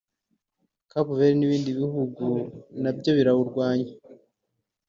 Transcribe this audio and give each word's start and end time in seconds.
Cape 0.91 1.11
Verde 1.17 1.35
n’ibindi 1.37 1.69
bihugu 1.79 2.25
nabyo 2.81 3.11
birawurwanya 3.17 3.91